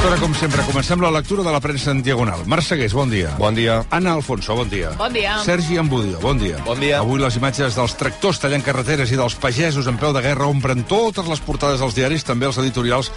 Aquesta 0.00 0.16
hora, 0.16 0.24
com 0.24 0.34
sempre, 0.34 0.62
comencem 0.64 1.02
la 1.04 1.10
lectura 1.12 1.42
de 1.44 1.52
la 1.52 1.58
premsa 1.60 1.90
en 1.92 1.98
diagonal. 2.00 2.40
Marc 2.48 2.64
Segués, 2.64 2.94
bon 2.96 3.10
dia. 3.12 3.34
Bon 3.36 3.52
dia. 3.52 3.82
Anna 3.92 4.14
Alfonso, 4.16 4.54
bon 4.56 4.70
dia. 4.70 4.94
Bon 4.96 5.12
dia. 5.12 5.34
Sergi 5.44 5.76
Ambudio, 5.76 6.16
bon 6.22 6.40
dia. 6.40 6.56
Bon 6.64 6.80
dia. 6.80 7.02
Avui 7.02 7.20
les 7.20 7.36
imatges 7.36 7.76
dels 7.76 7.98
tractors 8.00 8.40
tallant 8.40 8.64
carreteres 8.64 9.12
i 9.12 9.18
dels 9.20 9.36
pagesos 9.36 9.90
en 9.92 10.00
peu 10.00 10.14
de 10.16 10.22
guerra 10.24 10.48
omplen 10.48 10.86
totes 10.88 11.28
les 11.28 11.44
portades 11.44 11.84
dels 11.84 11.98
diaris, 11.98 12.24
també 12.24 12.48
els 12.48 12.56
editorials 12.64 13.12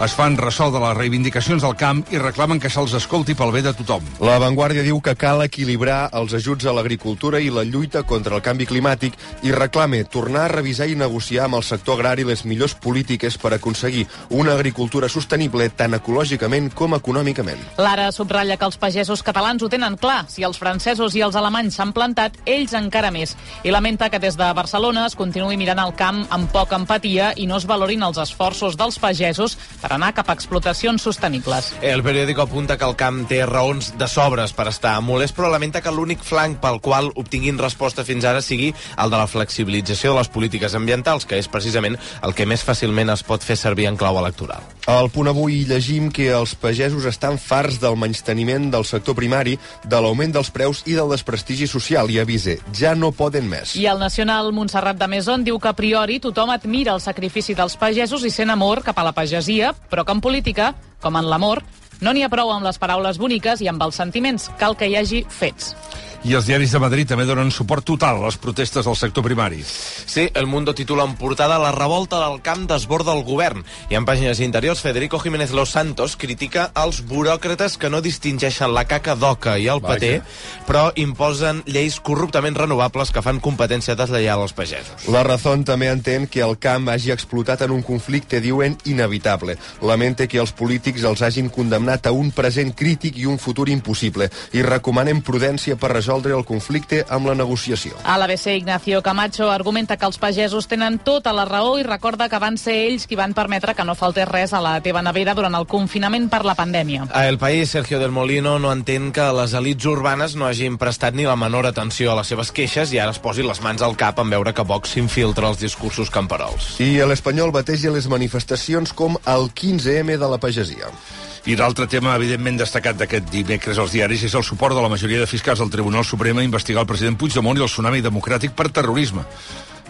es 0.00 0.14
fan 0.18 0.36
ressò 0.36 0.70
de 0.72 0.80
les 0.82 0.96
reivindicacions 0.96 1.62
del 1.62 1.76
camp 1.78 2.00
i 2.10 2.18
reclamen 2.18 2.58
que 2.58 2.70
se'ls 2.72 2.94
escolti 2.98 3.36
pel 3.38 3.52
bé 3.54 3.62
de 3.62 3.72
tothom. 3.76 4.02
La 4.24 4.38
Vanguardia 4.42 4.82
diu 4.82 4.98
que 5.04 5.14
cal 5.14 5.44
equilibrar 5.44 6.08
els 6.18 6.34
ajuts 6.34 6.66
a 6.66 6.72
l'agricultura 6.74 7.38
i 7.38 7.52
la 7.54 7.62
lluita 7.62 8.02
contra 8.02 8.34
el 8.34 8.42
canvi 8.42 8.66
climàtic 8.66 9.14
i 9.46 9.52
reclame 9.54 10.02
tornar 10.04 10.46
a 10.46 10.52
revisar 10.56 10.88
i 10.90 10.96
negociar 10.98 11.44
amb 11.46 11.60
el 11.60 11.62
sector 11.62 12.00
agrari 12.00 12.24
les 12.26 12.44
millors 12.44 12.74
polítiques 12.74 13.38
per 13.38 13.52
aconseguir 13.54 14.06
una 14.30 14.56
agricultura 14.56 15.08
sostenible 15.08 15.68
tant 15.70 15.94
ecològicament 15.94 16.72
com 16.74 16.96
econòmicament. 16.98 17.62
L'Ara 17.78 18.10
subratlla 18.12 18.58
que 18.58 18.66
els 18.66 18.80
pagesos 18.82 19.22
catalans 19.22 19.62
ho 19.62 19.70
tenen 19.70 19.96
clar. 20.00 20.24
Si 20.28 20.42
els 20.42 20.58
francesos 20.58 21.14
i 21.14 21.22
els 21.22 21.38
alemanys 21.38 21.78
s'han 21.78 21.94
plantat, 21.94 22.40
ells 22.46 22.74
encara 22.74 23.12
més. 23.14 23.36
I 23.62 23.70
lamenta 23.70 24.10
que 24.10 24.18
des 24.18 24.36
de 24.40 24.50
Barcelona 24.56 25.06
es 25.06 25.16
continuï 25.18 25.56
mirant 25.60 25.78
el 25.84 25.94
camp 25.94 26.24
amb 26.30 26.50
poca 26.50 26.80
empatia 26.80 27.32
i 27.36 27.46
no 27.46 27.60
es 27.60 27.68
valorin 27.70 28.02
els 28.02 28.18
esforços 28.18 28.76
dels 28.80 28.98
pagesos 28.98 29.58
per 29.80 29.91
anar 29.94 30.12
cap 30.16 30.30
a 30.30 30.36
explotacions 30.36 31.04
sostenibles. 31.04 31.72
El 31.82 32.02
periòdico 32.02 32.46
apunta 32.46 32.78
que 32.78 32.88
el 32.88 32.96
camp 32.98 33.22
té 33.30 33.42
raons 33.46 33.92
de 33.98 34.08
sobres 34.08 34.54
per 34.56 34.68
estar 34.72 34.96
molest, 35.04 35.36
però 35.36 35.50
lamenta 35.52 35.82
que 35.84 35.94
l'únic 35.94 36.24
flanc 36.26 36.60
pel 36.62 36.80
qual 36.84 37.12
obtinguin 37.14 37.60
resposta 37.60 38.06
fins 38.08 38.26
ara 38.28 38.42
sigui 38.42 38.72
el 38.72 39.12
de 39.12 39.20
la 39.20 39.30
flexibilització 39.30 40.12
de 40.12 40.22
les 40.22 40.32
polítiques 40.32 40.74
ambientals, 40.78 41.26
que 41.26 41.38
és 41.38 41.50
precisament 41.52 41.98
el 42.22 42.34
que 42.34 42.48
més 42.48 42.64
fàcilment 42.64 43.12
es 43.12 43.26
pot 43.26 43.44
fer 43.44 43.58
servir 43.60 43.90
en 43.90 44.00
clau 44.00 44.18
electoral. 44.22 44.71
Al 44.90 45.12
punt 45.14 45.28
avui 45.30 45.60
llegim 45.62 46.08
que 46.10 46.24
els 46.34 46.56
pagesos 46.58 47.04
estan 47.06 47.36
farts 47.38 47.76
del 47.78 47.94
menysteniment 47.94 48.64
del 48.72 48.82
sector 48.82 49.14
primari, 49.14 49.54
de 49.86 50.00
l'augment 50.02 50.34
dels 50.34 50.50
preus 50.50 50.80
i 50.90 50.96
del 50.98 51.12
desprestigi 51.14 51.68
social 51.70 52.10
i 52.10 52.18
avise, 52.18 52.56
ja 52.74 52.96
no 52.98 53.12
poden 53.14 53.46
més. 53.46 53.76
I 53.78 53.86
el 53.86 54.02
nacional 54.02 54.50
Montserrat 54.50 54.98
de 54.98 55.06
Maison 55.06 55.46
diu 55.46 55.60
que 55.62 55.70
a 55.70 55.76
priori 55.78 56.18
tothom 56.18 56.50
admira 56.50 56.96
el 56.96 57.04
sacrifici 57.04 57.54
dels 57.54 57.78
pagesos 57.78 58.26
i 58.26 58.34
sent 58.34 58.50
amor 58.50 58.82
cap 58.82 58.98
a 58.98 59.06
la 59.06 59.14
pagesia, 59.14 59.70
però 59.88 60.02
que 60.02 60.18
en 60.18 60.24
política, 60.24 60.72
com 61.00 61.14
en 61.14 61.30
l'amor, 61.30 61.62
no 62.02 62.10
n'hi 62.10 62.26
ha 62.26 62.32
prou 62.32 62.50
amb 62.50 62.66
les 62.66 62.82
paraules 62.82 63.22
boniques 63.22 63.62
i 63.62 63.70
amb 63.70 63.86
els 63.86 63.94
sentiments. 63.94 64.50
Cal 64.58 64.74
que 64.74 64.90
hi 64.90 64.98
hagi 64.98 65.22
fets. 65.30 65.76
I 66.22 66.36
els 66.38 66.46
diaris 66.46 66.70
de 66.70 66.78
Madrid 66.78 67.08
també 67.10 67.24
donen 67.26 67.48
suport 67.50 67.82
total 67.82 68.20
a 68.20 68.28
les 68.28 68.36
protestes 68.38 68.86
del 68.86 68.94
sector 68.94 69.24
primari. 69.26 69.64
Sí, 69.66 70.28
El 70.38 70.46
Mundo 70.46 70.72
titula 70.72 71.02
en 71.02 71.16
portada 71.18 71.58
La 71.58 71.72
revolta 71.72 72.20
del 72.20 72.40
camp 72.42 72.68
desborda 72.70 73.10
el 73.12 73.24
govern. 73.26 73.64
I 73.90 73.96
en 73.98 74.06
pàgines 74.06 74.38
interiors, 74.38 74.80
Federico 74.80 75.18
Jiménez 75.18 75.50
Los 75.50 75.70
Santos 75.74 76.14
critica 76.16 76.70
els 76.78 77.00
buròcrates 77.08 77.74
que 77.76 77.90
no 77.90 78.00
distingeixen 78.00 78.70
la 78.70 78.84
caca 78.86 79.16
d'oca 79.18 79.56
i 79.58 79.66
el 79.66 79.82
paté, 79.82 80.20
però 80.68 80.92
imposen 80.94 81.64
lleis 81.66 81.98
corruptament 81.98 82.54
renovables 82.54 83.10
que 83.10 83.22
fan 83.26 83.42
competència 83.42 83.98
deslleial 83.98 84.44
als 84.46 84.54
pagesos. 84.54 85.08
La 85.10 85.24
Razón 85.26 85.66
també 85.66 85.90
entén 85.90 86.28
que 86.30 86.46
el 86.46 86.54
camp 86.54 86.86
hagi 86.88 87.10
explotat 87.10 87.66
en 87.66 87.74
un 87.74 87.82
conflicte, 87.82 88.38
diuen, 88.40 88.78
inevitable. 88.84 89.58
Lamenta 89.82 90.30
que 90.30 90.38
els 90.38 90.54
polítics 90.54 91.02
els 91.02 91.26
hagin 91.26 91.50
condemnat 91.50 92.06
a 92.06 92.14
un 92.14 92.30
present 92.30 92.70
crític 92.78 93.18
i 93.18 93.26
un 93.26 93.42
futur 93.42 93.66
impossible 93.74 94.30
i 94.54 94.62
recomanen 94.62 95.26
prudència 95.26 95.74
per 95.74 95.90
resoldre 95.90 96.11
el 96.20 96.44
conflicte 96.44 97.04
amb 97.08 97.26
la 97.26 97.34
negociació. 97.34 97.96
A 98.04 98.18
l'ABC, 98.18 98.58
Ignacio 98.58 99.02
Camacho 99.02 99.50
argumenta 99.50 99.96
que 99.96 100.06
els 100.06 100.18
pagesos 100.18 100.68
tenen 100.68 100.98
tota 100.98 101.32
la 101.32 101.44
raó 101.44 101.78
i 101.78 101.86
recorda 101.86 102.28
que 102.28 102.38
van 102.42 102.58
ser 102.58 102.74
ells 102.88 103.06
qui 103.06 103.16
van 103.16 103.34
permetre 103.34 103.74
que 103.74 103.84
no 103.84 103.94
faltés 103.94 104.28
res 104.28 104.52
a 104.52 104.60
la 104.60 104.74
teva 104.82 105.02
nevera 105.02 105.34
durant 105.34 105.54
el 105.54 105.66
confinament 105.66 106.28
per 106.28 106.44
la 106.44 106.54
pandèmia. 106.58 107.08
A 107.12 107.26
El 107.28 107.38
País, 107.38 107.70
Sergio 107.70 107.98
del 107.98 108.12
Molino 108.12 108.58
no 108.58 108.72
entén 108.72 109.12
que 109.12 109.30
les 109.32 109.54
elites 109.54 109.86
urbanes 109.86 110.36
no 110.36 110.46
hagin 110.46 110.78
prestat 110.78 111.14
ni 111.14 111.24
la 111.24 111.36
menor 111.36 111.66
atenció 111.66 112.12
a 112.12 112.18
les 112.20 112.28
seves 112.28 112.52
queixes 112.52 112.92
i 112.92 113.00
ara 113.00 113.14
es 113.14 113.22
posi 113.22 113.46
les 113.46 113.62
mans 113.62 113.82
al 113.82 113.96
cap 113.96 114.20
en 114.20 114.30
veure 114.30 114.52
que 114.52 114.66
Vox 114.66 114.94
s'infiltra 114.94 115.48
els 115.48 115.60
discursos 115.62 116.10
camperols. 116.10 116.76
I 116.82 117.00
l'Espanyol 117.06 117.54
bateja 117.54 117.94
les 117.94 118.08
manifestacions 118.08 118.92
com 118.92 119.18
el 119.24 119.50
15M 119.54 120.18
de 120.18 120.28
la 120.28 120.40
pagesia. 120.42 120.92
I 121.42 121.56
l'altre 121.58 121.88
tema, 121.90 122.12
evidentment, 122.14 122.60
destacat 122.60 122.94
d'aquest 123.00 123.26
dimecres 123.32 123.78
als 123.82 123.90
diaris 123.96 124.22
és 124.28 124.34
el 124.38 124.44
suport 124.46 124.76
de 124.78 124.82
la 124.84 124.90
majoria 124.92 125.18
de 125.18 125.26
fiscals 125.26 125.58
del 125.58 125.72
Tribunal 125.74 126.04
Suprem 126.06 126.38
a 126.38 126.44
investigar 126.46 126.84
el 126.84 126.86
president 126.86 127.16
Puigdemont 127.18 127.58
i 127.58 127.64
el 127.64 127.70
tsunami 127.70 127.98
democràtic 128.04 128.54
per 128.54 128.68
terrorisme. 128.70 129.24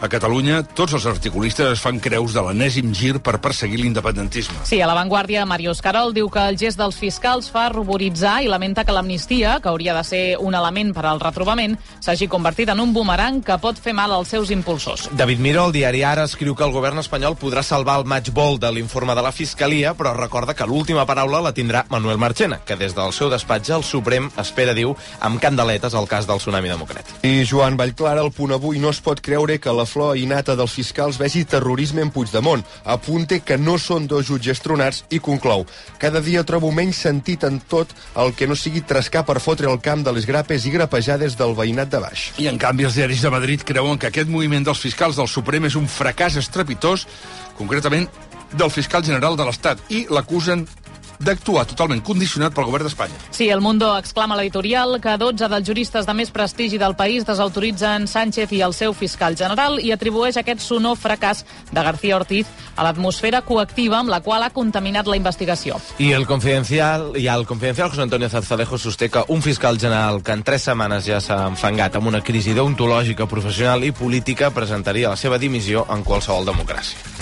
A 0.02 0.08
Catalunya, 0.10 0.64
tots 0.66 0.96
els 0.98 1.04
articulistes 1.06 1.76
es 1.76 1.80
fan 1.80 2.00
creus 2.02 2.32
de 2.34 2.42
l'enèsim 2.42 2.88
gir 2.90 3.20
per 3.22 3.36
perseguir 3.38 3.76
l'independentisme. 3.78 4.64
Sí, 4.66 4.80
a 4.82 4.88
l'avantguàrdia, 4.90 5.44
Màrius 5.46 5.78
Carol 5.78 6.10
diu 6.10 6.26
que 6.26 6.42
el 6.42 6.56
gest 6.58 6.80
dels 6.80 6.96
fiscals 6.98 7.46
fa 7.54 7.68
ruboritzar 7.70 8.40
i 8.42 8.48
lamenta 8.50 8.82
que 8.82 8.96
l'amnistia, 8.96 9.60
que 9.62 9.70
hauria 9.70 9.94
de 9.94 10.02
ser 10.02 10.22
un 10.42 10.56
element 10.58 10.90
per 10.96 11.04
al 11.06 11.22
retrobament, 11.22 11.76
s'hagi 12.02 12.26
convertit 12.26 12.72
en 12.74 12.82
un 12.82 12.90
bumerang 12.90 13.38
que 13.46 13.54
pot 13.62 13.78
fer 13.78 13.94
mal 13.94 14.10
als 14.10 14.32
seus 14.34 14.50
impulsors. 14.50 15.04
David 15.14 15.38
Miró, 15.38 15.68
el 15.68 15.76
diari 15.76 16.02
Ara, 16.02 16.26
escriu 16.26 16.58
que 16.58 16.66
el 16.66 16.74
govern 16.74 16.98
espanyol 16.98 17.38
podrà 17.38 17.62
salvar 17.62 18.00
el 18.02 18.04
match 18.10 18.34
ball 18.34 18.58
de 18.58 18.72
l'informe 18.74 19.14
de 19.14 19.22
la 19.22 19.30
Fiscalia, 19.30 19.94
però 19.94 20.16
recorda 20.19 20.58
que 20.58 20.66
l'última 20.66 21.06
paraula 21.06 21.44
la 21.46 21.54
tindrà 21.54 21.84
Manuel 21.94 22.19
Marchena, 22.19 22.58
que 22.66 22.74
des 22.74 22.98
del 22.98 23.14
seu 23.14 23.30
despatx 23.30 23.70
el 23.78 23.86
Suprem 23.86 24.32
espera, 24.42 24.74
diu, 24.74 24.96
amb 25.22 25.38
candeletes 25.38 25.94
el 25.94 26.10
cas 26.10 26.26
del 26.26 26.42
tsunami 26.42 26.74
democràtic. 26.74 27.22
I 27.22 27.46
Joan 27.46 27.78
Vallclara, 27.78 28.26
el 28.26 28.34
punt 28.34 28.58
avui, 28.58 28.82
no 28.82 28.90
es 28.90 28.98
pot 28.98 29.22
creure 29.22 29.60
que 29.62 29.70
la 29.70 29.86
flor 29.92 30.16
innata 30.19 30.56
dels 30.58 30.72
fiscals 30.75 31.19
vegi 31.20 31.44
terrorisme 31.44 32.03
en 32.03 32.10
Puigdemont. 32.10 32.64
Apunte 32.84 33.41
que 33.44 33.58
no 33.60 33.76
són 33.78 34.08
dos 34.10 34.26
jutges 34.30 34.62
tronats 34.64 35.04
i 35.12 35.20
conclou. 35.20 35.66
Cada 36.03 36.22
dia 36.25 36.44
trobo 36.48 36.72
menys 36.72 37.04
sentit 37.04 37.44
en 37.48 37.60
tot 37.69 37.92
el 38.19 38.34
que 38.38 38.48
no 38.48 38.56
sigui 38.58 38.82
trascar 38.82 39.26
per 39.28 39.41
fotre 39.44 39.70
el 39.70 39.81
camp 39.84 40.04
de 40.06 40.16
les 40.16 40.26
grapes 40.28 40.66
i 40.66 40.75
grapejades 40.75 41.36
del 41.38 41.56
veïnat 41.58 41.92
de 41.92 42.02
baix. 42.02 42.28
I 42.42 42.48
en 42.50 42.60
canvi 42.60 42.88
els 42.88 42.98
diaris 42.98 43.22
de 43.22 43.32
Madrid 43.32 43.64
creuen 43.69 44.00
que 44.00 44.10
aquest 44.10 44.32
moviment 44.32 44.64
dels 44.66 44.82
fiscals 44.82 45.20
del 45.20 45.31
Suprem 45.31 45.69
és 45.69 45.78
un 45.78 45.88
fracàs 45.91 46.41
estrepitós, 46.41 47.06
concretament 47.58 48.08
del 48.52 48.70
fiscal 48.70 49.04
general 49.04 49.36
de 49.36 49.47
l'Estat, 49.48 49.81
i 49.88 50.06
l'acusen 50.12 50.66
d'actuar 51.25 51.65
totalment 51.71 52.03
condicionat 52.05 52.55
pel 52.55 52.66
govern 52.69 52.87
d'Espanya. 52.87 53.19
Sí, 53.31 53.49
el 53.49 53.62
Mundo 53.65 53.93
exclama 53.99 54.37
l'editorial 54.38 54.99
que 55.03 55.16
12 55.19 55.49
dels 55.49 55.69
juristes 55.69 56.06
de 56.09 56.15
més 56.15 56.33
prestigi 56.34 56.81
del 56.81 56.97
país 56.99 57.27
desautoritzen 57.28 58.06
Sánchez 58.10 58.53
i 58.53 58.62
el 58.66 58.75
seu 58.77 58.94
fiscal 58.97 59.37
general 59.38 59.78
i 59.81 59.93
atribueix 59.94 60.38
aquest 60.41 60.65
sonor 60.65 60.99
fracàs 61.00 61.44
de 61.71 61.82
García 61.82 62.19
Ortiz 62.19 62.50
a 62.77 62.87
l'atmosfera 62.87 63.43
coactiva 63.47 64.00
amb 64.00 64.12
la 64.12 64.21
qual 64.21 64.43
ha 64.43 64.53
contaminat 64.55 65.09
la 65.09 65.19
investigació. 65.19 65.78
I 65.99 66.12
el 66.16 66.27
confidencial, 66.27 67.12
i 67.16 67.28
al 67.28 67.47
confidencial 67.47 67.91
José 67.93 68.06
Antonio 68.06 68.28
Zarzalejo 68.28 68.78
sosté 68.78 69.11
que 69.11 69.25
un 69.28 69.43
fiscal 69.43 69.78
general 69.78 70.22
que 70.22 70.32
en 70.32 70.43
tres 70.43 70.69
setmanes 70.69 71.06
ja 71.06 71.21
s'ha 71.21 71.44
enfangat 71.49 71.97
amb 71.97 72.11
una 72.12 72.22
crisi 72.22 72.56
deontològica, 72.56 73.28
professional 73.31 73.84
i 73.84 73.93
política 73.93 74.50
presentaria 74.50 75.12
la 75.12 75.21
seva 75.21 75.38
dimissió 75.38 75.87
en 75.91 76.03
qualsevol 76.06 76.49
democràcia. 76.49 77.22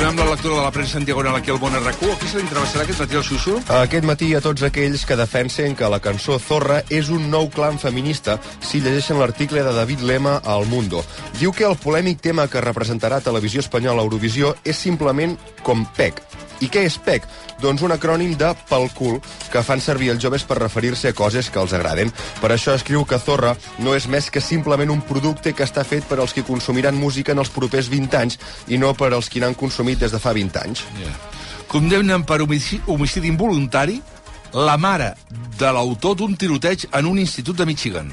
Continuem 0.00 0.26
la 0.26 0.32
lectura 0.32 0.54
de 0.56 0.62
la 0.62 0.70
premsa 0.70 0.96
en 0.96 1.04
diagonal 1.04 1.36
aquí 1.36 1.50
al 1.50 1.58
Bon 1.58 1.74
RQ. 1.76 2.06
Aquí 2.14 2.26
se 2.26 2.38
l'interessarà 2.38 2.86
aquest 2.86 3.02
matí 3.02 3.18
al 3.18 3.24
Xuxu? 3.26 3.58
Aquest 3.82 4.06
matí 4.08 4.30
a 4.32 4.40
tots 4.40 4.64
aquells 4.64 5.04
que 5.04 5.18
defensen 5.20 5.76
que 5.76 5.90
la 5.92 6.00
cançó 6.00 6.38
Zorra 6.40 6.78
és 6.88 7.10
un 7.12 7.28
nou 7.28 7.50
clan 7.52 7.76
feminista 7.76 8.38
si 8.64 8.80
llegeixen 8.80 9.20
l'article 9.20 9.60
de 9.60 9.76
David 9.76 10.00
Lema 10.08 10.38
a 10.40 10.56
El 10.56 10.70
Mundo. 10.72 11.04
Diu 11.36 11.52
que 11.52 11.68
el 11.68 11.76
polèmic 11.76 12.24
tema 12.24 12.48
que 12.48 12.64
representarà 12.64 13.20
Televisió 13.20 13.60
Espanyola 13.60 14.00
a 14.00 14.08
Eurovisió 14.08 14.54
és 14.64 14.80
simplement 14.88 15.36
com 15.68 15.84
PEC. 15.98 16.24
I 16.60 16.68
què 16.68 16.84
és 16.84 16.98
PEC? 17.00 17.26
Doncs 17.62 17.82
un 17.86 17.94
acrònim 17.94 18.34
de 18.38 18.50
pel 18.68 18.88
cul 18.96 19.18
que 19.52 19.62
fan 19.64 19.80
servir 19.80 20.10
els 20.12 20.22
joves 20.22 20.44
per 20.44 20.58
referir-se 20.60 21.10
a 21.10 21.16
coses 21.16 21.50
que 21.50 21.60
els 21.60 21.72
agraden. 21.76 22.12
Per 22.40 22.50
això 22.52 22.74
escriu 22.76 23.04
que 23.08 23.18
Zorra 23.18 23.54
no 23.80 23.94
és 23.96 24.08
més 24.08 24.30
que 24.30 24.44
simplement 24.44 24.92
un 24.92 25.00
producte 25.00 25.54
que 25.56 25.64
està 25.64 25.84
fet 25.84 26.06
per 26.08 26.20
als 26.20 26.36
que 26.36 26.46
consumiran 26.46 26.98
música 27.00 27.32
en 27.32 27.40
els 27.40 27.52
propers 27.54 27.88
20 27.92 28.20
anys 28.20 28.38
i 28.68 28.78
no 28.78 28.92
per 28.94 29.12
als 29.14 29.30
que 29.32 29.40
n'han 29.40 29.56
consumit 29.56 30.00
des 30.00 30.12
de 30.12 30.20
fa 30.20 30.34
20 30.36 30.64
anys. 30.64 30.84
Yeah. 31.00 31.16
Condemnen 31.70 32.24
per 32.26 32.40
homicidi, 32.42 32.82
homicidi 32.86 33.30
involuntari 33.30 34.00
la 34.52 34.76
mare 34.76 35.14
de 35.58 35.70
l'autor 35.72 36.16
d'un 36.18 36.34
tiroteig 36.36 36.88
en 36.92 37.06
un 37.06 37.18
institut 37.22 37.56
de 37.56 37.66
Michigan. 37.66 38.10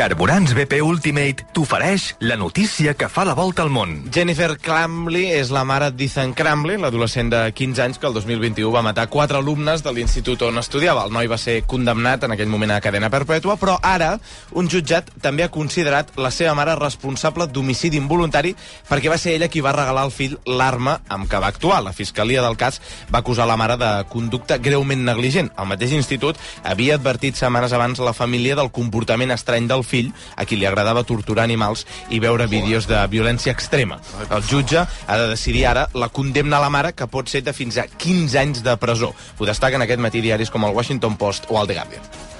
Carburants 0.00 0.54
BP 0.56 0.78
Ultimate 0.80 1.44
t'ofereix 1.52 2.14
la 2.24 2.38
notícia 2.40 2.94
que 2.96 3.10
fa 3.12 3.26
la 3.28 3.34
volta 3.36 3.60
al 3.60 3.68
món. 3.68 3.90
Jennifer 4.08 4.54
Cramley 4.56 5.26
és 5.36 5.50
la 5.52 5.60
mare 5.68 5.90
d'Ethan 5.92 6.30
Cramley, 6.32 6.78
l'adolescent 6.80 7.28
de 7.28 7.40
15 7.52 7.82
anys 7.84 8.00
que 8.00 8.08
el 8.08 8.16
2021 8.16 8.70
va 8.72 8.80
matar 8.80 9.10
quatre 9.12 9.36
alumnes 9.36 9.84
de 9.84 9.92
l'institut 9.92 10.40
on 10.46 10.56
estudiava. 10.56 11.02
El 11.04 11.12
noi 11.12 11.28
va 11.28 11.36
ser 11.36 11.58
condemnat 11.68 12.24
en 12.24 12.32
aquell 12.32 12.48
moment 12.48 12.72
a 12.72 12.78
cadena 12.80 13.10
perpètua, 13.12 13.58
però 13.60 13.74
ara 13.84 14.14
un 14.56 14.70
jutjat 14.72 15.10
també 15.20 15.44
ha 15.44 15.50
considerat 15.52 16.16
la 16.16 16.32
seva 16.32 16.56
mare 16.56 16.78
responsable 16.80 17.50
d'homicidi 17.52 18.00
involuntari 18.00 18.54
perquè 18.88 19.12
va 19.12 19.20
ser 19.20 19.36
ella 19.36 19.50
qui 19.52 19.60
va 19.60 19.76
regalar 19.76 20.06
al 20.08 20.16
fill 20.16 20.38
l'arma 20.48 20.96
amb 21.12 21.28
què 21.28 21.42
va 21.44 21.52
actuar. 21.52 21.82
La 21.84 21.92
fiscalia 21.92 22.40
del 22.40 22.56
cas 22.56 22.80
va 23.12 23.20
acusar 23.20 23.44
la 23.44 23.60
mare 23.60 23.76
de 23.76 23.92
conducta 24.08 24.56
greument 24.56 25.04
negligent. 25.12 25.52
El 25.60 25.68
mateix 25.74 25.92
institut 25.92 26.40
havia 26.64 26.96
advertit 26.96 27.36
setmanes 27.36 27.76
abans 27.76 28.00
la 28.00 28.16
família 28.16 28.56
del 28.56 28.72
comportament 28.72 29.36
estrany 29.36 29.68
del 29.68 29.84
fill, 29.90 30.12
a 30.36 30.46
qui 30.46 30.56
li 30.56 30.68
agradava 30.68 31.04
torturar 31.04 31.44
animals 31.44 31.84
i 32.10 32.22
veure 32.22 32.48
vídeos 32.50 32.88
de 32.90 33.02
violència 33.12 33.52
extrema. 33.52 34.00
El 34.30 34.46
jutge 34.46 34.86
ha 34.86 35.20
de 35.20 35.28
decidir 35.34 35.66
ara 35.68 35.88
la 35.94 36.08
condemna 36.08 36.58
a 36.58 36.64
la 36.64 36.72
mare, 36.72 36.94
que 36.94 37.10
pot 37.10 37.28
ser 37.28 37.44
de 37.44 37.56
fins 37.56 37.78
a 37.78 37.88
15 37.90 38.38
anys 38.40 38.64
de 38.66 38.76
presó. 38.80 39.12
Ho 39.38 39.48
destaquen 39.48 39.82
aquest 39.84 40.00
matí 40.00 40.24
diaris 40.24 40.50
com 40.50 40.64
el 40.64 40.76
Washington 40.76 41.18
Post 41.20 41.50
o 41.50 41.60
el 41.60 41.68
The 41.68 41.80
Guardian. 41.80 42.39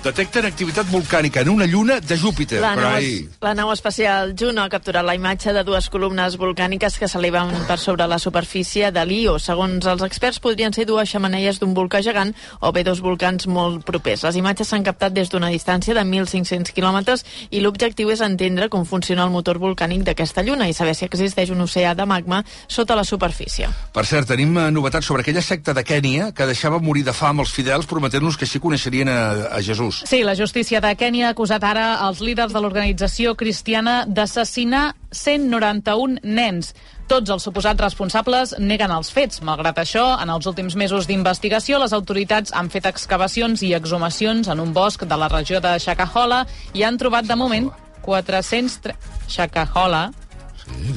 Detecten 0.01 0.47
activitat 0.49 0.87
volcànica 0.89 1.43
en 1.43 1.49
una 1.51 1.67
lluna 1.69 1.99
de 2.01 2.15
Júpiter. 2.17 2.57
La 2.59 2.71
nau, 2.73 2.95
ahí... 2.97 3.29
la 3.37 3.51
nau 3.53 3.69
espacial 3.69 4.31
Juno 4.33 4.63
ha 4.63 4.69
capturat 4.73 5.05
la 5.05 5.13
imatge 5.13 5.53
de 5.53 5.61
dues 5.61 5.91
columnes 5.93 6.39
volcàniques 6.41 6.95
que 6.97 7.05
s'eleven 7.05 7.51
per 7.67 7.77
sobre 7.77 8.07
la 8.09 8.17
superfície 8.17 8.89
de 8.89 9.03
l'Io. 9.05 9.35
Segons 9.37 9.85
els 9.85 10.01
experts, 10.01 10.39
podrien 10.41 10.73
ser 10.73 10.87
dues 10.89 11.11
xamaneies 11.11 11.59
d'un 11.61 11.75
volcà 11.77 12.01
gegant 12.01 12.33
o 12.65 12.71
bé 12.73 12.81
dos 12.83 13.03
volcans 13.05 13.45
molt 13.45 13.85
propers. 13.85 14.23
Les 14.25 14.39
imatges 14.41 14.73
s'han 14.73 14.87
captat 14.87 15.13
des 15.13 15.29
d'una 15.29 15.51
distància 15.53 15.93
de 15.93 16.01
1.500 16.01 16.73
quilòmetres 16.73 17.21
i 17.51 17.61
l'objectiu 17.61 18.09
és 18.09 18.25
entendre 18.25 18.71
com 18.73 18.89
funciona 18.89 19.29
el 19.29 19.35
motor 19.35 19.61
volcànic 19.61 20.01
d'aquesta 20.09 20.41
lluna 20.41 20.65
i 20.65 20.73
saber 20.73 20.97
si 20.97 21.05
existeix 21.05 21.53
un 21.53 21.61
oceà 21.61 21.93
de 21.93 22.09
magma 22.09 22.41
sota 22.67 22.97
la 22.97 23.05
superfície. 23.05 23.69
Per 23.93 24.07
cert, 24.09 24.33
tenim 24.33 24.57
eh, 24.57 24.71
novetats 24.73 25.05
sobre 25.05 25.21
aquella 25.21 25.45
secta 25.45 25.77
de 25.77 25.85
Kènia 25.85 26.33
que 26.33 26.49
deixava 26.49 26.81
morir 26.81 27.05
de 27.05 27.13
fam 27.13 27.45
els 27.45 27.53
fidels 27.53 27.85
prometent-los 27.85 28.41
que 28.41 28.49
així 28.49 28.57
coneixerien 28.57 29.13
a, 29.13 29.21
a 29.53 29.61
Jesús. 29.61 29.90
Sí, 30.05 30.23
la 30.23 30.35
justícia 30.35 30.79
de 30.81 30.95
Kènia 30.95 31.27
ha 31.27 31.35
acusat 31.35 31.63
ara 31.63 31.99
els 32.07 32.21
líders 32.23 32.53
de 32.53 32.61
l'organització 32.63 33.35
cristiana 33.35 34.05
d'assassinar 34.07 34.95
191 35.11 36.19
nens. 36.23 36.73
Tots 37.11 37.29
els 37.29 37.43
suposats 37.43 37.81
responsables 37.83 38.55
neguen 38.59 38.91
els 38.95 39.11
fets. 39.11 39.41
Malgrat 39.43 39.81
això, 39.83 40.05
en 40.23 40.31
els 40.31 40.47
últims 40.47 40.77
mesos 40.79 41.07
d'investigació, 41.09 41.79
les 41.83 41.93
autoritats 41.93 42.53
han 42.55 42.69
fet 42.71 42.87
excavacions 42.87 43.61
i 43.67 43.73
exhumacions 43.75 44.47
en 44.47 44.59
un 44.63 44.71
bosc 44.73 45.03
de 45.03 45.17
la 45.17 45.27
regió 45.27 45.59
de 45.59 45.75
Shakahola 45.79 46.45
i 46.73 46.83
han 46.87 46.97
trobat 46.97 47.27
de 47.27 47.35
moment 47.35 47.69
400... 48.01 48.79
tre- 48.81 48.95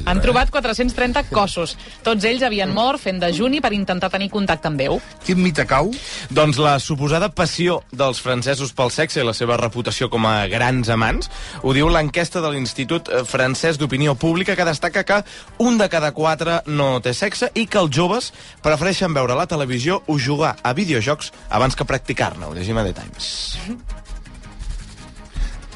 Han 0.05 0.20
trobat 0.20 0.50
430 0.52 1.25
cossos. 1.32 1.75
Tots 2.05 2.26
ells 2.28 2.44
havien 2.44 2.70
mort 2.75 3.00
fent 3.00 3.20
dejuni 3.22 3.61
per 3.64 3.72
intentar 3.76 4.11
tenir 4.12 4.28
contacte 4.32 4.69
amb 4.69 4.81
Déu. 4.81 4.99
Quin 5.25 5.40
mite 5.40 5.64
cau? 5.69 5.90
Doncs 6.34 6.61
la 6.62 6.76
suposada 6.82 7.31
passió 7.32 7.81
dels 7.93 8.20
francesos 8.22 8.75
pel 8.76 8.93
sexe 8.94 9.22
i 9.22 9.26
la 9.26 9.34
seva 9.37 9.58
reputació 9.61 10.11
com 10.12 10.26
a 10.28 10.44
grans 10.52 10.90
amants 10.93 11.31
ho 11.62 11.72
diu 11.76 11.88
l'enquesta 11.88 12.43
de 12.44 12.52
l'Institut 12.52 13.08
eh, 13.08 13.25
Francès 13.28 13.78
d'Opinió 13.81 14.14
Pública 14.14 14.56
que 14.56 14.69
destaca 14.69 15.05
que 15.08 15.22
un 15.64 15.78
de 15.81 15.88
cada 15.88 16.12
quatre 16.12 16.61
no 16.66 17.00
té 17.05 17.14
sexe 17.16 17.50
i 17.55 17.66
que 17.66 17.81
els 17.81 17.94
joves 17.94 18.32
prefereixen 18.64 19.14
veure 19.16 19.38
la 19.38 19.49
televisió 19.50 20.02
o 20.06 20.19
jugar 20.19 20.56
a 20.62 20.75
videojocs 20.76 21.32
abans 21.50 21.76
que 21.76 21.88
practicar-ne. 21.88 22.46
Ho 22.46 22.55
llegim 22.55 22.78
a 22.78 22.84
The 22.84 22.96
Times. 23.00 23.31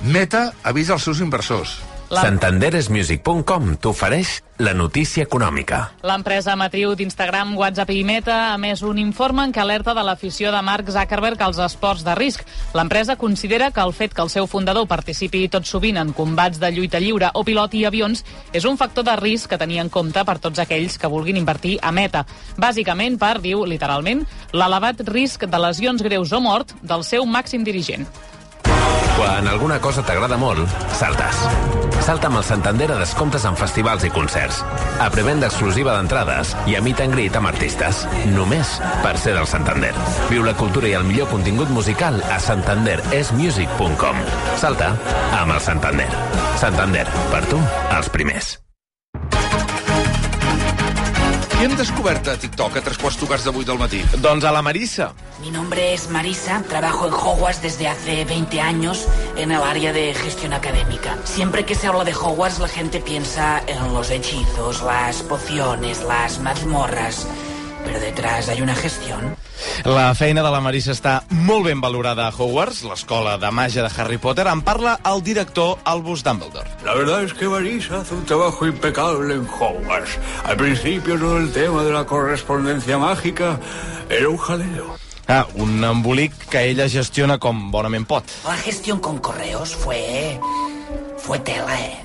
Meta 0.02 0.52
avisa 0.62 0.94
els 0.94 1.08
seus 1.08 1.20
inversors. 1.24 1.78
La- 2.10 2.22
Santanderesmusic.com 2.22 3.74
t'ofereix 3.84 4.38
la 4.64 4.72
notícia 4.74 5.22
econòmica. 5.26 5.90
L'empresa 6.08 6.54
matriu 6.56 6.94
d'Instagram, 6.96 7.50
WhatsApp 7.58 7.90
i 7.92 8.00
Meta 8.02 8.36
ha 8.54 8.56
més 8.58 8.80
un 8.82 8.96
informe 8.98 9.44
en 9.44 9.52
què 9.52 9.60
alerta 9.60 9.92
de 9.94 10.02
l'afició 10.02 10.48
de 10.50 10.62
Mark 10.64 10.88
Zuckerberg 10.90 11.42
als 11.44 11.58
esports 11.62 12.02
de 12.06 12.14
risc. 12.16 12.46
L'empresa 12.74 13.16
considera 13.20 13.68
que 13.70 13.84
el 13.84 13.92
fet 13.92 14.14
que 14.16 14.22
el 14.24 14.30
seu 14.32 14.48
fundador 14.48 14.88
participi 14.88 15.44
tot 15.52 15.68
sovint 15.68 16.00
en 16.00 16.14
combats 16.16 16.58
de 16.58 16.70
lluita 16.72 16.98
lliure 16.98 17.28
o 17.34 17.44
piloti 17.44 17.84
avions 17.84 18.24
és 18.56 18.64
un 18.64 18.80
factor 18.80 19.04
de 19.04 19.14
risc 19.20 19.50
que 19.52 19.58
tenia 19.60 19.84
en 19.84 19.90
compte 19.92 20.24
per 20.24 20.38
tots 20.38 20.58
aquells 20.64 20.96
que 20.98 21.12
vulguin 21.12 21.36
invertir 21.36 21.76
a 21.82 21.92
Meta. 21.92 22.24
Bàsicament 22.56 23.18
per, 23.20 23.36
diu 23.44 23.66
literalment, 23.68 24.24
l'elevat 24.56 25.04
risc 25.12 25.44
de 25.44 25.58
lesions 25.60 26.02
greus 26.02 26.32
o 26.32 26.40
mort 26.40 26.72
del 26.82 27.04
seu 27.04 27.26
màxim 27.26 27.62
dirigent. 27.68 28.08
Quan 29.18 29.48
alguna 29.50 29.80
cosa 29.82 30.04
t'agrada 30.06 30.36
molt, 30.38 30.70
saltes. 30.94 31.40
Salta 32.06 32.28
amb 32.28 32.38
el 32.38 32.44
Santander 32.46 32.86
a 32.94 32.98
descomptes 33.00 33.42
en 33.48 33.56
festivals 33.58 34.06
i 34.06 34.10
concerts. 34.14 34.60
A 35.02 35.08
prevenda 35.10 35.48
exclusiva 35.50 35.96
d'entrades 35.96 36.54
i 36.70 36.78
a 36.78 36.82
meet 36.84 37.02
and 37.02 37.16
greet 37.16 37.34
amb 37.34 37.50
artistes. 37.50 38.04
Només 38.30 38.76
per 39.02 39.16
ser 39.18 39.34
del 39.34 39.50
Santander. 39.50 39.90
Viu 40.30 40.46
la 40.46 40.54
cultura 40.54 40.86
i 40.86 40.94
el 41.00 41.08
millor 41.08 41.26
contingut 41.34 41.74
musical 41.74 42.22
a 42.30 42.38
santanderesmusic.com. 42.46 44.22
Salta 44.62 44.94
amb 45.42 45.50
el 45.50 45.60
Santander. 45.66 46.08
Santander, 46.62 47.06
per 47.34 47.42
tu, 47.50 47.60
els 47.98 48.14
primers. 48.14 48.54
Qui 51.58 51.66
hem 51.66 51.72
descobert 51.74 52.28
a 52.30 52.36
TikTok 52.38 52.76
a 52.78 52.80
tres 52.86 52.98
quarts 53.02 53.16
tocats 53.18 53.42
de 53.42 53.50
vuit 53.50 53.66
del 53.66 53.80
matí? 53.80 53.98
Doncs 54.22 54.44
a 54.46 54.52
la 54.54 54.60
Marissa. 54.62 55.08
Mi 55.40 55.50
nombre 55.50 55.88
es 55.92 56.04
Marisa, 56.08 56.62
trabajo 56.68 57.08
en 57.08 57.12
Hogwarts 57.12 57.62
desde 57.62 57.88
hace 57.88 58.24
20 58.24 58.60
años 58.60 59.08
en 59.36 59.50
el 59.50 59.60
área 59.60 59.92
de 59.92 60.14
gestión 60.14 60.52
académica. 60.52 61.18
Siempre 61.24 61.64
que 61.64 61.74
se 61.74 61.88
habla 61.88 62.04
de 62.04 62.14
Hogwarts 62.14 62.60
la 62.60 62.68
gente 62.68 63.00
piensa 63.00 63.60
en 63.66 63.92
los 63.92 64.08
hechizos, 64.10 64.82
las 64.82 65.24
pociones, 65.24 66.00
las 66.04 66.38
mazmorras, 66.38 67.26
pero 67.84 67.98
detrás 67.98 68.48
hay 68.48 68.62
una 68.62 68.76
gestión. 68.76 69.34
La 69.84 70.14
feina 70.14 70.42
de 70.42 70.50
la 70.50 70.58
Marissa 70.60 70.90
està 70.90 71.12
molt 71.30 71.68
ben 71.68 71.80
valorada 71.80 72.26
a 72.26 72.32
Hogwarts, 72.34 72.80
l'escola 72.88 73.36
de 73.38 73.50
màgia 73.54 73.84
de 73.84 73.90
Harry 73.94 74.18
Potter. 74.18 74.48
En 74.50 74.62
parla 74.66 74.96
el 75.06 75.22
director 75.22 75.78
Albus 75.84 76.24
Dumbledore. 76.26 76.68
La 76.84 76.94
verdad 76.94 77.22
es 77.22 77.32
que 77.34 77.48
Marisa 77.48 78.00
hace 78.00 78.14
un 78.14 78.24
trabajo 78.24 78.66
impecable 78.66 79.34
en 79.34 79.46
Hogwarts. 79.46 80.18
Al 80.44 80.56
principio 80.56 81.18
todo 81.18 81.38
el 81.38 81.52
tema 81.52 81.84
de 81.84 81.92
la 81.92 82.04
correspondencia 82.04 82.98
mágica 82.98 83.60
era 84.10 84.28
un 84.28 84.36
jaleo. 84.36 84.96
Ah, 85.28 85.46
un 85.54 85.84
embolic 85.84 86.32
que 86.48 86.64
ella 86.70 86.88
gestiona 86.88 87.38
com 87.38 87.70
bonament 87.70 88.06
pot. 88.08 88.24
La 88.44 88.56
gestión 88.56 88.98
con 88.98 89.18
correos 89.18 89.76
fue... 89.76 90.40
fue 91.18 91.38
tela, 91.38 91.78
¿eh? 91.78 91.98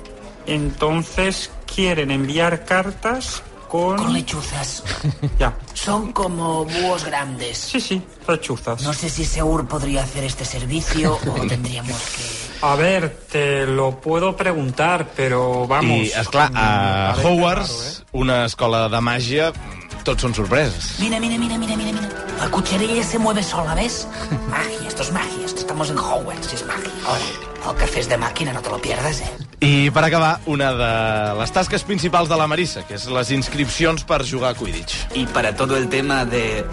Entonces, 0.46 1.50
¿quieren 1.66 2.10
enviar 2.10 2.66
cartas 2.66 3.42
con...? 3.74 3.96
Con 3.96 4.12
lechuzas. 4.12 4.84
Ya. 5.38 5.56
Son 5.72 6.12
como 6.12 6.64
búhos 6.64 7.04
grandes. 7.04 7.58
Sí, 7.58 7.80
sí, 7.80 8.00
lechuzas. 8.28 8.82
No 8.82 8.92
sé 8.92 9.08
si 9.08 9.24
Seur 9.24 9.66
podría 9.66 10.04
hacer 10.04 10.22
este 10.22 10.44
servicio 10.44 11.18
o 11.26 11.46
tendríamos 11.48 11.98
que... 11.98 12.22
A 12.64 12.76
ver, 12.76 13.26
te 13.30 13.66
lo 13.66 14.00
puedo 14.00 14.36
preguntar, 14.36 15.10
pero 15.16 15.66
vamos... 15.66 15.90
I, 15.90 16.12
esclar, 16.12 16.52
a 16.54 17.14
parece 17.16 17.28
Hogwarts, 17.28 17.72
¿eh? 18.00 18.04
una 18.12 18.44
escola 18.46 18.88
de 18.88 19.00
màgia, 19.00 19.50
tots 20.04 20.22
són 20.22 20.34
sorpreses. 20.36 20.94
Mira, 21.00 21.18
mira, 21.18 21.36
mira, 21.40 21.58
mira, 21.58 21.76
mira, 21.76 21.92
mira. 21.92 22.08
La 22.38 22.48
cucharilla 22.52 23.02
se 23.02 23.18
mueve 23.18 23.42
sola, 23.42 23.74
¿ves? 23.74 24.06
Magia, 24.50 24.88
esto 24.88 25.02
es 25.02 25.10
magia. 25.12 25.44
Esto 25.44 25.60
estamos 25.60 25.90
en 25.90 25.98
Hogwarts, 25.98 26.52
es 26.52 26.64
magia. 26.66 26.92
El 27.68 27.76
café 27.76 28.00
es 28.00 28.08
de 28.08 28.18
máquina, 28.18 28.52
no 28.52 28.60
te 28.60 28.70
lo 28.70 28.78
pierdas, 28.80 29.20
¿eh? 29.20 29.43
I 29.64 29.90
per 29.96 30.02
acabar, 30.04 30.40
una 30.44 30.74
de 30.76 30.88
les 31.38 31.52
tasques 31.56 31.86
principals 31.88 32.28
de 32.28 32.36
la 32.36 32.44
Marissa, 32.50 32.82
que 32.84 32.98
és 32.98 33.06
les 33.08 33.30
inscripcions 33.32 34.04
per 34.04 34.18
jugar 34.28 34.50
a 34.52 34.58
Quidditch. 34.58 35.06
Y 35.14 35.24
para 35.24 35.56
todo 35.56 35.78
el 35.78 35.88
tema 35.88 36.26
de 36.26 36.58
eh, 36.58 36.64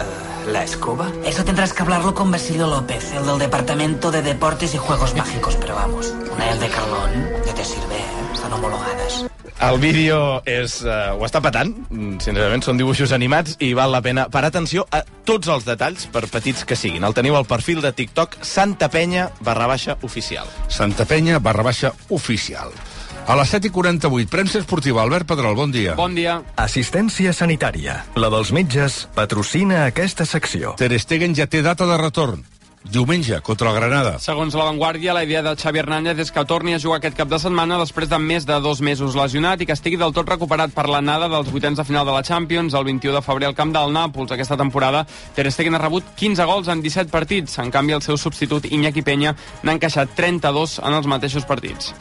la 0.52 0.62
escoba. 0.62 1.10
Eso 1.24 1.42
tendrás 1.42 1.72
que 1.72 1.82
hablarlo 1.82 2.12
con 2.12 2.30
Basilio 2.30 2.66
López, 2.66 3.14
el 3.14 3.24
del 3.24 3.38
Departamento 3.38 4.10
de 4.10 4.20
Deportes 4.20 4.74
y 4.74 4.78
Juegos 4.78 5.14
Mágicos, 5.14 5.56
pero 5.58 5.74
vamos, 5.74 6.12
una 6.34 6.50
el 6.50 6.60
de 6.60 6.68
Carlón 6.68 7.30
ya 7.46 7.54
te 7.54 7.64
sirve, 7.64 7.96
¿eh? 7.96 8.34
Están 8.34 8.52
homologadas. 8.52 9.24
El 9.62 9.78
vídeo 9.78 10.42
és, 10.42 10.80
uh, 10.82 11.14
ho 11.14 11.22
està 11.22 11.38
patant, 11.38 11.70
mm, 11.86 12.16
sincerament, 12.24 12.64
són 12.66 12.80
dibuixos 12.80 13.12
animats 13.14 13.54
i 13.62 13.68
val 13.78 13.92
la 13.94 14.00
pena 14.02 14.24
parar 14.26 14.50
atenció 14.50 14.88
a 14.90 15.04
tots 15.24 15.46
els 15.46 15.64
detalls, 15.64 16.08
per 16.10 16.26
petits 16.26 16.64
que 16.66 16.74
siguin. 16.74 17.04
El 17.06 17.14
teniu 17.14 17.36
al 17.38 17.46
perfil 17.46 17.80
de 17.80 17.92
TikTok 17.94 18.40
Santa 18.42 18.90
Penya 18.90 19.30
barra 19.40 19.68
baixa 19.70 19.98
oficial. 20.02 20.50
Santa 20.66 21.06
Penya 21.06 21.38
barra 21.38 21.62
baixa 21.62 21.94
oficial. 22.10 22.74
A 23.22 23.36
les 23.38 23.52
7 23.54 23.68
i 23.68 23.70
48, 23.70 24.28
premsa 24.28 24.58
esportiva. 24.58 25.02
Albert 25.02 25.28
Pedrol, 25.30 25.54
bon 25.54 25.70
dia. 25.70 25.94
Bon 25.94 26.14
dia. 26.14 26.40
Assistència 26.58 27.30
sanitària. 27.32 28.00
La 28.18 28.28
dels 28.32 28.50
metges 28.50 29.04
patrocina 29.14 29.84
aquesta 29.86 30.26
secció. 30.26 30.74
Ter 30.80 30.90
Stegen 30.98 31.36
ja 31.38 31.46
té 31.46 31.62
data 31.62 31.86
de 31.86 32.00
retorn. 32.00 32.42
Diumenge, 32.82 33.38
contra 33.46 33.70
el 33.70 33.76
Granada. 33.76 34.16
Segons 34.18 34.56
la 34.58 34.64
Vanguardia, 34.66 35.14
la 35.14 35.22
idea 35.22 35.40
de 35.46 35.52
Xavi 35.54 35.78
Hernández 35.78 36.18
és 36.18 36.32
que 36.34 36.42
torni 36.44 36.74
a 36.74 36.80
jugar 36.82 36.98
aquest 36.98 37.14
cap 37.14 37.30
de 37.30 37.38
setmana 37.38 37.78
després 37.78 38.10
de 38.10 38.18
més 38.18 38.42
de 38.42 38.56
dos 38.60 38.80
mesos 38.82 39.14
lesionat 39.14 39.62
i 39.62 39.68
que 39.70 39.76
estigui 39.76 40.00
del 40.00 40.10
tot 40.16 40.26
recuperat 40.28 40.74
per 40.74 40.88
l'anada 40.90 41.28
dels 41.30 41.52
vuitens 41.54 41.78
de 41.78 41.86
final 41.86 42.04
de 42.04 42.16
la 42.16 42.24
Champions 42.26 42.74
el 42.74 42.88
21 42.90 43.14
de 43.14 43.22
febrer 43.22 43.46
al 43.46 43.54
camp 43.54 43.70
del 43.70 43.94
Nàpols. 43.94 44.34
Aquesta 44.34 44.58
temporada, 44.58 45.04
Ter 45.36 45.46
Stegen 45.54 45.78
ha 45.78 45.84
rebut 45.84 46.10
15 46.18 46.48
gols 46.50 46.72
en 46.74 46.82
17 46.82 47.14
partits. 47.14 47.54
En 47.62 47.70
canvi, 47.70 47.94
el 47.94 48.02
seu 48.02 48.18
substitut 48.18 48.66
Iñaki 48.66 49.06
Peña 49.06 49.36
n'ha 49.62 49.78
encaixat 49.78 50.18
32 50.18 50.80
en 50.82 50.98
els 50.98 51.06
mateixos 51.06 51.46
partits. 51.46 51.94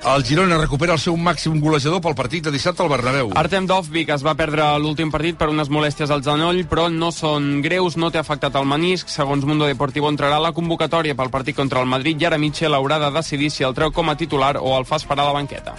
El 0.00 0.24
Girona 0.24 0.56
recupera 0.56 0.94
el 0.96 1.00
seu 1.02 1.16
màxim 1.20 1.58
golejador 1.60 2.00
pel 2.00 2.14
partit 2.16 2.46
de 2.46 2.52
dissabte 2.54 2.80
al 2.82 2.88
Bernabéu. 2.88 3.34
Artem 3.36 3.66
Dovvik 3.68 4.08
es 4.14 4.22
va 4.24 4.32
perdre 4.34 4.64
l'últim 4.80 5.10
partit 5.12 5.36
per 5.36 5.50
unes 5.52 5.68
molèsties 5.68 6.10
al 6.10 6.22
genoll, 6.24 6.62
però 6.70 6.86
no 6.88 7.10
són 7.12 7.60
greus, 7.60 7.98
no 8.00 8.08
té 8.10 8.18
afectat 8.18 8.56
el 8.56 8.64
menisc. 8.64 9.12
Segons 9.12 9.44
Mundo 9.44 9.68
Deportivo 9.68 10.08
entrarà 10.08 10.38
a 10.40 10.44
la 10.46 10.54
convocatòria 10.56 11.16
pel 11.18 11.28
partit 11.28 11.56
contra 11.56 11.84
el 11.84 11.90
Madrid 11.90 12.22
i 12.22 12.30
ara 12.30 12.38
Mitchell 12.40 12.74
haurà 12.74 12.96
de 13.02 13.10
decidir 13.12 13.50
si 13.52 13.66
el 13.66 13.76
treu 13.76 13.92
com 13.92 14.08
a 14.08 14.16
titular 14.16 14.56
o 14.56 14.72
el 14.78 14.88
fa 14.88 14.96
esperar 14.96 15.26
a 15.26 15.34
la 15.34 15.36
banqueta. 15.36 15.76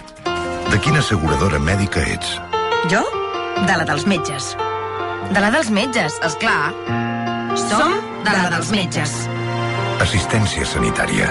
De 0.70 0.78
quina 0.78 1.02
asseguradora 1.02 1.58
mèdica 1.58 2.06
ets? 2.14 2.38
Jo? 2.94 3.02
De 3.66 3.74
la 3.74 3.84
dels 3.84 4.06
metges. 4.06 4.54
De 5.34 5.42
la 5.42 5.50
dels 5.50 5.70
metges, 5.74 6.14
és 6.22 6.38
clar. 6.38 6.70
Som 7.66 7.98
de 8.22 8.38
la 8.38 8.46
dels 8.54 8.70
metges. 8.70 9.18
Assistència 10.00 10.64
sanitària. 10.66 11.28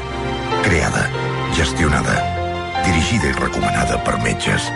Creada, 0.61 1.07
gestionada, 1.57 2.40
dirigida 2.85 3.29
i 3.29 3.35
recomanada 3.37 3.99
per 4.05 4.17
metges. 4.23 4.67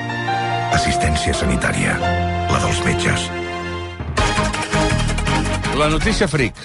Assistència 0.75 1.33
sanitària. 1.33 1.97
La 2.51 2.59
dels 2.63 2.81
metges. 2.87 3.29
La 5.75 5.89
notícia 5.91 6.27
fric. 6.31 6.55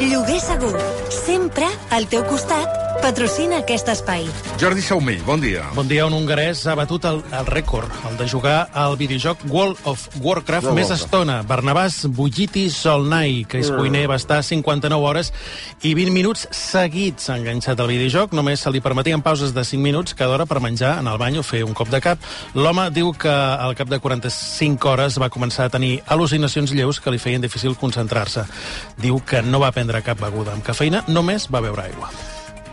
Lloguer 0.00 0.40
segur. 0.40 0.72
Sempre 1.12 1.66
al 1.90 2.06
teu 2.08 2.24
costat. 2.24 2.78
Patrocina 3.00 3.62
aquest 3.62 3.88
espai. 3.88 4.26
Jordi 4.60 4.82
Saumell, 4.84 5.22
bon 5.24 5.40
dia. 5.40 5.62
Bon 5.72 5.86
dia, 5.88 6.04
un 6.04 6.12
hongarès 6.12 6.66
ha 6.68 6.74
batut 6.76 7.06
el, 7.08 7.22
el 7.32 7.46
rècord, 7.48 7.88
el 8.10 8.18
de 8.18 8.26
jugar 8.28 8.66
al 8.76 8.98
videojoc 9.00 9.40
World 9.48 9.78
of 9.88 10.02
Warcraft 10.20 10.66
World 10.68 10.76
més 10.76 10.90
of 10.92 10.98
estona. 10.98 11.38
Barnabàs 11.48 12.02
Bugiti 12.12 12.66
Solnai, 12.68 13.46
que 13.48 13.62
és 13.62 13.70
Mm. 13.70 13.78
cuiner, 13.78 14.02
va 14.10 14.16
estar 14.20 14.42
59 14.44 15.00
hores 15.00 15.32
i 15.80 15.94
20 15.94 16.12
minuts 16.12 16.46
seguits 16.50 17.30
enganxat 17.32 17.80
al 17.80 17.88
videojoc. 17.88 18.34
Només 18.36 18.60
se 18.60 18.70
li 18.70 18.82
permetien 18.84 19.22
pauses 19.22 19.54
de 19.56 19.64
5 19.64 19.80
minuts 19.80 20.12
cada 20.14 20.34
hora 20.34 20.44
per 20.44 20.60
menjar 20.60 20.98
en 21.00 21.06
el 21.08 21.16
bany 21.16 21.38
o 21.38 21.42
fer 21.42 21.64
un 21.64 21.72
cop 21.72 21.88
de 21.88 22.02
cap. 22.02 22.18
L'home 22.52 22.90
diu 22.90 23.14
que 23.14 23.30
al 23.32 23.74
cap 23.76 23.88
de 23.88 23.98
45 23.98 24.90
hores 24.92 25.16
va 25.18 25.30
començar 25.30 25.64
a 25.64 25.70
tenir 25.70 26.02
al·lucinacions 26.06 26.70
lleus 26.76 27.00
que 27.00 27.10
li 27.10 27.18
feien 27.18 27.40
difícil 27.40 27.76
concentrar-se. 27.80 28.44
Diu 28.98 29.22
que 29.24 29.40
no 29.40 29.58
va 29.60 29.72
prendre 29.72 29.89
cap 29.98 30.22
beguda 30.22 30.54
amb 30.54 30.62
cafeïna, 30.62 31.02
només 31.10 31.50
va 31.50 31.66
beure 31.66 31.90
aigua. 31.90 32.14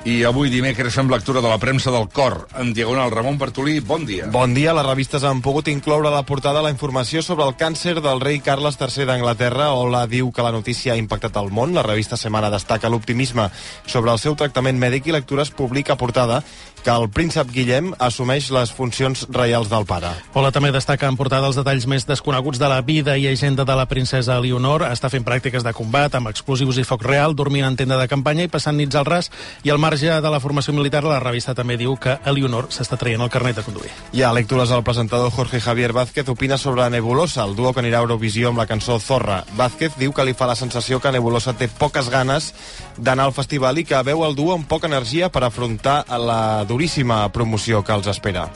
I 0.07 0.21
avui 0.23 0.47
dimecres 0.47 0.95
fem 0.95 1.09
lectura 1.11 1.41
de 1.43 1.49
la 1.51 1.57
premsa 1.59 1.91
del 1.91 2.05
cor. 2.07 2.45
En 2.55 2.69
diagonal, 2.71 3.09
Ramon 3.11 3.35
Bartolí, 3.41 3.81
bon 3.83 4.05
dia. 4.07 4.29
Bon 4.31 4.53
dia. 4.55 4.71
Les 4.77 4.85
revistes 4.85 5.25
han 5.27 5.41
pogut 5.43 5.67
incloure 5.67 6.07
a 6.07 6.13
la 6.13 6.21
portada 6.23 6.61
la 6.63 6.71
informació 6.71 7.19
sobre 7.25 7.43
el 7.43 7.57
càncer 7.59 7.97
del 7.99 8.21
rei 8.23 8.39
Carles 8.39 8.77
III 8.79 9.03
d'Anglaterra. 9.09 9.73
Ola 9.75 10.05
diu 10.07 10.31
que 10.31 10.45
la 10.45 10.53
notícia 10.55 10.93
ha 10.93 11.01
impactat 11.01 11.35
el 11.41 11.51
món. 11.51 11.75
La 11.75 11.83
revista 11.83 12.15
Semana 12.15 12.53
destaca 12.53 12.87
l'optimisme 12.87 13.49
sobre 13.83 14.13
el 14.13 14.21
seu 14.23 14.37
tractament 14.39 14.79
mèdic 14.79 15.09
i 15.09 15.17
Lectures 15.17 15.51
publica 15.51 15.97
a 15.97 15.99
portada 15.99 16.39
que 16.87 16.93
el 16.95 17.09
príncep 17.11 17.49
Guillem 17.51 17.89
assumeix 17.99 18.45
les 18.55 18.69
funcions 18.71 19.25
reials 19.35 19.67
del 19.67 19.83
pare. 19.83 20.07
Ola 20.39 20.53
també 20.55 20.69
destaca 20.71 21.09
en 21.11 21.17
portada 21.19 21.49
els 21.49 21.57
detalls 21.59 21.83
més 21.83 22.05
desconeguts 22.07 22.61
de 22.61 22.69
la 22.71 22.77
vida 22.79 23.17
i 23.19 23.25
agenda 23.27 23.65
de 23.67 23.75
la 23.75 23.89
princesa 23.91 24.37
Leonor. 24.39 24.85
Està 24.87 25.09
fent 25.11 25.25
pràctiques 25.27 25.65
de 25.67 25.73
combat 25.75 26.15
amb 26.15 26.31
explosius 26.31 26.79
i 26.79 26.85
foc 26.87 27.03
real, 27.03 27.35
dormint 27.35 27.67
en 27.67 27.75
tenda 27.75 27.97
de 27.99 28.05
campanya 28.07 28.45
i 28.47 28.51
passant 28.53 28.79
nits 28.79 28.95
al 28.95 29.03
ras. 29.03 29.27
I 29.67 29.73
al 29.73 29.81
marge 29.83 30.07
de 30.07 30.31
la 30.31 30.39
formació 30.39 30.71
militar, 30.77 31.01
la 31.03 31.19
revista 31.19 31.57
també 31.57 31.75
diu 31.75 31.97
que 31.99 32.15
Eleonor 32.23 32.69
s'està 32.71 32.95
traient 32.95 33.25
el 33.25 33.33
carnet 33.35 33.59
de 33.59 33.65
conduir. 33.67 33.91
Hi 34.15 34.23
ha 34.23 34.31
lectures 34.31 34.71
al 34.71 34.85
presentador 34.87 35.35
Jorge 35.35 35.59
Javier 35.59 35.91
Vázquez 35.91 36.31
opina 36.31 36.55
sobre 36.55 36.87
Nebulosa, 36.89 37.43
el 37.43 37.57
duo 37.59 37.73
que 37.73 37.83
anirà 37.83 37.99
a 37.99 38.07
Eurovisió 38.07 38.53
amb 38.53 38.63
la 38.63 38.67
cançó 38.71 38.95
Zorra. 39.03 39.41
Vázquez 39.59 39.99
diu 39.99 40.15
que 40.15 40.23
li 40.23 40.37
fa 40.39 40.47
la 40.47 40.55
sensació 40.55 41.01
que 41.03 41.11
Nebulosa 41.11 41.51
té 41.51 41.67
poques 41.67 42.07
ganes 42.07 42.53
d'anar 42.95 43.27
al 43.27 43.35
festival 43.35 43.75
i 43.77 43.83
que 43.83 43.99
veu 44.07 44.23
el 44.23 44.39
duo 44.39 44.55
amb 44.55 44.71
poca 44.71 44.87
energia 44.87 45.27
per 45.27 45.43
afrontar 45.43 46.05
la 46.15 46.63
duríssima 46.77 47.25
promoció 47.33 47.81
que 47.81 47.97
els 47.97 48.07
espera. 48.13 48.47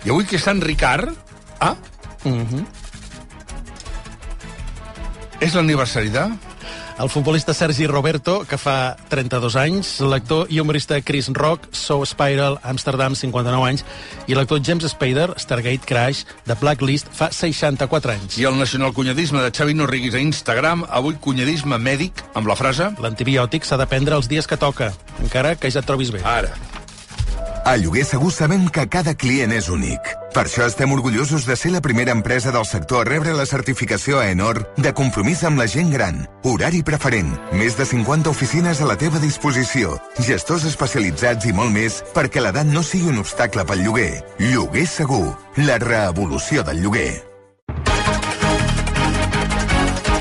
I 0.00 0.14
avui 0.14 0.24
que 0.24 0.40
és 0.40 0.48
Sant 0.48 0.64
Ricard, 0.64 1.12
Ah? 1.60 1.76
Mm 2.24 2.46
-hmm. 2.46 2.64
és 5.40 5.54
l'aniversari 5.54 6.08
de... 6.08 6.30
El 7.00 7.08
futbolista 7.08 7.54
Sergi 7.54 7.86
Roberto, 7.86 8.44
que 8.44 8.58
fa 8.58 8.94
32 9.08 9.56
anys, 9.56 10.00
l'actor 10.00 10.46
i 10.50 10.60
humorista 10.60 11.00
Chris 11.00 11.30
Rock, 11.32 11.68
So 11.72 12.04
Spiral, 12.04 12.58
Amsterdam, 12.62 13.14
59 13.14 13.68
anys, 13.68 13.84
i 14.26 14.34
l'actor 14.34 14.60
James 14.62 14.84
Spader, 14.84 15.32
Stargate 15.38 15.86
Crash, 15.86 16.26
de 16.44 16.54
Blacklist, 16.60 17.08
fa 17.10 17.32
64 17.32 18.12
anys. 18.12 18.36
I 18.38 18.44
el 18.44 18.58
nacionalcunyadisme 18.58 19.40
de 19.40 19.50
Xavi 19.50 19.74
Norriguis 19.74 20.14
a 20.14 20.20
Instagram, 20.20 20.84
avui 20.90 21.14
cunyadisme 21.14 21.78
mèdic, 21.78 22.12
amb 22.34 22.46
la 22.46 22.56
frase... 22.56 22.92
L'antibiòtic 23.00 23.64
s'ha 23.64 23.80
de 23.80 23.86
prendre 23.86 24.14
els 24.16 24.28
dies 24.28 24.46
que 24.46 24.58
toca, 24.58 24.92
encara 25.22 25.56
que 25.56 25.70
ja 25.70 25.80
et 25.80 25.86
trobis 25.86 26.10
bé. 26.10 26.20
Ara. 26.22 26.52
A 27.70 27.76
Lloguer 27.76 28.04
Segur 28.04 28.32
sabem 28.34 28.64
que 28.66 28.82
cada 28.90 29.12
client 29.14 29.52
és 29.54 29.68
únic. 29.70 30.08
Per 30.34 30.42
això 30.42 30.64
estem 30.66 30.90
orgullosos 30.90 31.44
de 31.46 31.54
ser 31.54 31.70
la 31.70 31.80
primera 31.80 32.10
empresa 32.10 32.50
del 32.50 32.66
sector 32.66 33.04
a 33.04 33.06
rebre 33.06 33.30
la 33.30 33.46
certificació 33.46 34.18
ENOR 34.26 34.58
de 34.74 34.90
compromís 34.90 35.44
amb 35.46 35.62
la 35.62 35.68
gent 35.70 35.94
gran. 35.94 36.18
Horari 36.42 36.82
preferent, 36.82 37.30
més 37.54 37.78
de 37.78 37.86
50 37.86 38.34
oficines 38.34 38.82
a 38.82 38.90
la 38.90 38.98
teva 38.98 39.22
disposició, 39.22 40.00
gestors 40.18 40.66
especialitzats 40.66 41.46
i 41.46 41.54
molt 41.54 41.70
més 41.78 42.02
perquè 42.10 42.42
l'edat 42.42 42.66
no 42.66 42.82
sigui 42.82 43.14
un 43.14 43.22
obstacle 43.22 43.62
pel 43.62 43.86
lloguer. 43.86 44.12
Lloguer 44.42 44.88
Segur, 44.90 45.28
la 45.62 45.78
revolució 45.78 46.66
del 46.66 46.82
lloguer. 46.82 47.29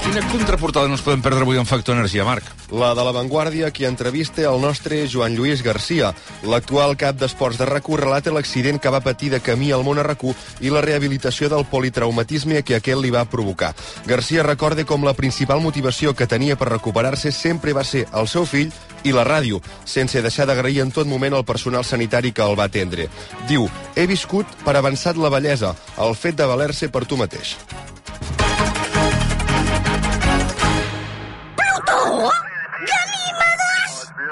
Quina 0.10 0.24
contraportada 0.26 0.90
no 0.90 0.96
ens 0.98 1.04
podem 1.06 1.22
perdre 1.22 1.46
avui 1.46 1.60
en 1.62 1.68
Factor 1.70 1.94
Energia, 1.94 2.24
Marc? 2.26 2.48
La 2.74 2.96
de 2.98 3.04
La 3.06 3.12
Vanguardia, 3.14 3.68
qui 3.70 3.86
entrevista 3.86 4.42
el 4.42 4.58
nostre 4.58 5.04
Joan 5.06 5.36
Lluís 5.38 5.62
Garcia. 5.62 6.08
L'actual 6.50 6.96
cap 6.98 7.20
d'esports 7.20 7.60
de 7.60 7.68
rac 7.70 7.86
relata 7.94 8.34
l'accident 8.34 8.82
que 8.82 8.90
va 8.90 9.04
patir 9.06 9.30
de 9.30 9.40
camí 9.40 9.70
al 9.70 9.84
món 9.86 10.02
a 10.02 10.06
rac 10.08 10.24
i 10.66 10.72
la 10.74 10.82
rehabilitació 10.82 11.46
del 11.54 11.68
politraumatisme 11.70 12.64
que 12.64 12.80
aquell 12.80 13.04
li 13.06 13.12
va 13.14 13.30
provocar. 13.30 13.76
Garcia 14.08 14.42
recorda 14.42 14.84
com 14.84 15.06
la 15.06 15.14
principal 15.14 15.62
motivació 15.62 16.16
que 16.16 16.26
tenia 16.26 16.58
per 16.58 16.72
recuperar-se 16.74 17.32
sempre 17.32 17.78
va 17.78 17.84
ser 17.84 18.08
el 18.10 18.28
seu 18.28 18.50
fill 18.50 18.74
i 19.04 19.14
la 19.14 19.28
ràdio, 19.30 19.62
sense 19.86 20.24
deixar 20.26 20.48
d'agrair 20.50 20.82
en 20.82 20.90
tot 20.90 21.06
moment 21.06 21.38
el 21.38 21.46
personal 21.46 21.86
sanitari 21.86 22.32
que 22.32 22.42
el 22.42 22.58
va 22.58 22.66
atendre. 22.66 23.12
Diu, 23.46 23.70
he 23.96 24.08
viscut 24.10 24.58
per 24.66 24.74
avançat 24.74 25.22
la 25.22 25.30
bellesa, 25.30 25.76
el 26.02 26.18
fet 26.18 26.34
de 26.34 26.50
valer-se 26.50 26.90
per 26.90 27.06
tu 27.06 27.16
mateix. 27.16 27.60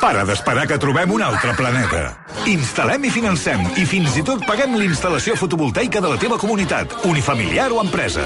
Para 0.08 0.24
d'esperar 0.24 0.64
que 0.70 0.78
trobem 0.80 1.12
un 1.12 1.20
altre 1.20 1.52
planeta. 1.60 2.02
Instal·lem 2.48 3.10
i 3.10 3.12
financem 3.12 3.66
i 3.76 3.84
fins 3.84 4.16
i 4.16 4.24
tot 4.24 4.46
paguem 4.48 4.78
l'instal·lació 4.80 5.36
fotovoltaica 5.36 6.00
de 6.00 6.14
la 6.14 6.20
teva 6.22 6.38
comunitat, 6.40 6.96
unifamiliar 7.10 7.68
o 7.76 7.82
empresa. 7.84 8.24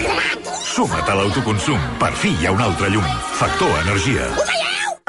Suma't 0.61 1.09
a 1.09 1.17
l'autoconsum. 1.17 1.81
Per 1.97 2.13
fi 2.21 2.35
hi 2.37 2.45
ha 2.45 2.53
un 2.53 2.61
altre 2.61 2.93
llum. 2.93 3.09
Factor 3.33 3.73
Energia. 3.81 4.29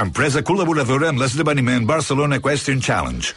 Empresa 0.01 0.41
col·laboradora 0.41 1.13
amb 1.13 1.21
l'esdeveniment 1.21 1.85
Barcelona 1.85 2.41
Question 2.41 2.81
Challenge. 2.81 3.37